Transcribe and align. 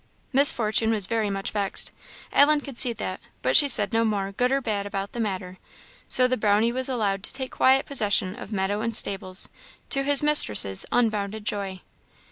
Miss 0.33 0.51
Fortune 0.51 0.89
was 0.89 1.05
very 1.05 1.29
much 1.29 1.51
vexed, 1.51 1.91
Ellen 2.33 2.59
could 2.61 2.75
see 2.75 2.91
that; 2.91 3.19
but 3.43 3.55
she 3.55 3.67
said 3.67 3.93
no 3.93 4.03
more, 4.03 4.31
good 4.31 4.51
or 4.51 4.59
bad, 4.59 4.87
about 4.87 5.11
the 5.11 5.19
matter; 5.19 5.59
so 6.09 6.27
the 6.27 6.37
Brownie 6.37 6.71
was 6.71 6.89
allowed 6.89 7.21
to 7.21 7.31
take 7.31 7.51
quiet 7.51 7.85
possession 7.85 8.33
of 8.35 8.51
meadow 8.51 8.81
and 8.81 8.95
stables, 8.95 9.47
to 9.91 10.01
his 10.01 10.23
mistress's 10.23 10.87
unbounded 10.91 11.45
joy. 11.45 11.81